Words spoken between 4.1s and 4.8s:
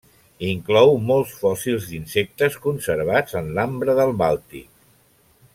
Bàltic.